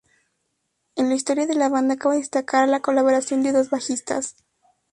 En 0.95 1.09
la 1.09 1.13
historia 1.13 1.45
de 1.45 1.53
la 1.53 1.69
banda, 1.69 1.95
cabe 1.95 2.15
destacar 2.17 2.67
la 2.67 2.79
colaboración 2.79 3.43
de 3.43 3.51
dos 3.51 3.69
bajistas. 3.69 4.35